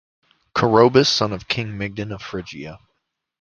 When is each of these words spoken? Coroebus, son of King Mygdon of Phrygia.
Coroebus, 0.55 1.05
son 1.09 1.31
of 1.31 1.47
King 1.47 1.77
Mygdon 1.77 2.11
of 2.11 2.23
Phrygia. 2.23 2.79